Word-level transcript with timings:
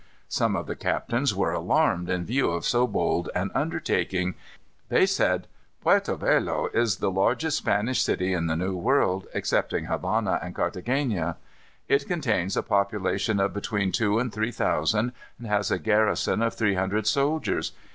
Some 0.29 0.55
of 0.55 0.65
the 0.65 0.75
captains 0.75 1.35
were 1.35 1.53
alarmed 1.53 2.09
in 2.09 2.25
view 2.25 2.49
of 2.49 2.65
so 2.65 2.87
bold 2.87 3.29
an 3.35 3.51
undertaking. 3.53 4.33
They 4.89 5.05
said: 5.05 5.45
"Puerto 5.79 6.15
Velo 6.15 6.69
is 6.73 6.95
the 6.95 7.11
largest 7.11 7.59
Spanish 7.59 8.01
city 8.01 8.33
in 8.33 8.47
the 8.47 8.55
New 8.55 8.75
World 8.75 9.27
excepting 9.31 9.85
Havana 9.85 10.39
and 10.41 10.55
Carthagena. 10.55 11.35
It 11.87 12.07
contains 12.07 12.57
a 12.57 12.63
population 12.63 13.39
of 13.39 13.53
between 13.53 13.91
two 13.91 14.17
and 14.17 14.33
three 14.33 14.51
thousand, 14.51 15.11
and 15.37 15.45
has 15.45 15.69
a 15.69 15.77
garrison 15.77 16.41
of 16.41 16.55
three 16.55 16.73
hundred 16.73 17.05
soldiers. 17.05 17.71